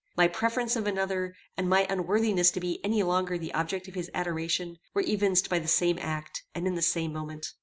[0.17, 4.09] My preference of another, and my unworthiness to be any longer the object of his
[4.15, 7.53] adoration, were evinced by the same act and in the same moment.